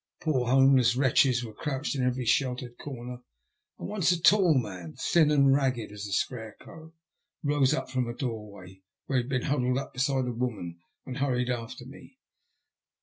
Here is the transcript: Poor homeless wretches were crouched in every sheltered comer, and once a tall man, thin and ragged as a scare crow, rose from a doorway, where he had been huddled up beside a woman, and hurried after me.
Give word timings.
Poor 0.21 0.47
homeless 0.47 0.95
wretches 0.95 1.45
were 1.45 1.53
crouched 1.53 1.95
in 1.95 2.03
every 2.03 2.25
sheltered 2.25 2.75
comer, 2.79 3.19
and 3.77 3.87
once 3.87 4.11
a 4.11 4.19
tall 4.19 4.55
man, 4.57 4.95
thin 4.95 5.29
and 5.29 5.53
ragged 5.53 5.91
as 5.91 6.07
a 6.07 6.11
scare 6.11 6.55
crow, 6.59 6.91
rose 7.43 7.75
from 7.91 8.07
a 8.09 8.13
doorway, 8.15 8.81
where 9.05 9.19
he 9.19 9.23
had 9.23 9.29
been 9.29 9.43
huddled 9.43 9.77
up 9.77 9.93
beside 9.93 10.25
a 10.25 10.31
woman, 10.33 10.79
and 11.05 11.17
hurried 11.19 11.51
after 11.51 11.85
me. 11.85 12.17